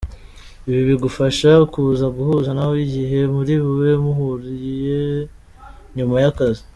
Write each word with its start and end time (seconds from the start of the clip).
Ibibigufasha 0.69 1.51
kuza 1.73 2.05
guhuza 2.15 2.49
nawe 2.57 2.75
igihe 2.85 3.19
muri 3.33 3.53
bube 3.63 3.91
muhuye 4.03 5.01
nyuma 5.95 6.15
y’akazi. 6.23 6.63